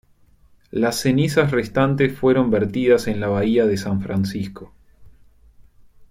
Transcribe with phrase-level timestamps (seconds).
[0.71, 4.73] Las cenizas restantes fueron vertidas en la bahía de San Francisco.